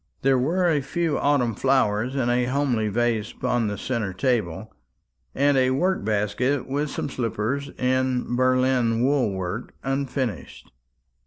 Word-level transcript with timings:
There 0.23 0.39
were 0.39 0.67
a 0.67 0.81
few 0.81 1.19
autumn 1.19 1.53
flowers 1.53 2.15
in 2.15 2.27
a 2.27 2.45
homely 2.45 2.87
vase 2.87 3.31
upon 3.33 3.67
the 3.67 3.77
centre 3.77 4.13
table, 4.13 4.73
and 5.35 5.55
a 5.57 5.69
work 5.69 6.03
basket 6.03 6.65
with 6.67 6.89
some 6.89 7.07
slippers, 7.07 7.69
in 7.77 8.35
Berlin 8.35 9.03
wool 9.03 9.31
work, 9.31 9.75
unfinished. 9.83 10.71